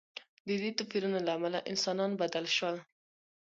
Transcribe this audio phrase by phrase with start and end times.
[0.47, 2.75] د دې توپیرونو له امله انسانان بدل شول.